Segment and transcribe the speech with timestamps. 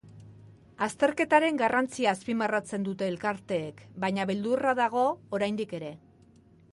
[0.85, 5.05] Azterketaren garrantzia azpimarratzen dute elkarteek, baina beldurra dago
[5.39, 5.93] oraindik ere.